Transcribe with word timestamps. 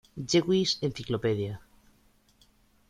Jewish 0.25 0.77
Encyclopedia. 0.81 1.59